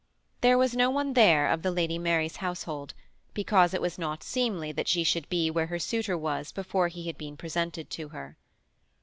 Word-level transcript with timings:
There 0.41 0.57
was 0.57 0.75
no 0.75 0.89
one 0.89 1.13
there 1.13 1.47
of 1.47 1.61
the 1.61 1.69
Lady 1.69 1.99
Mary's 1.99 2.37
household, 2.37 2.95
because 3.35 3.71
it 3.71 3.83
was 3.83 3.99
not 3.99 4.23
seemly 4.23 4.71
that 4.71 4.87
she 4.87 5.03
should 5.03 5.29
be 5.29 5.51
where 5.51 5.67
her 5.67 5.77
suitor 5.77 6.17
was 6.17 6.51
before 6.51 6.87
he 6.87 7.05
had 7.05 7.19
been 7.19 7.37
presented 7.37 7.91
to 7.91 8.07
her. 8.09 8.35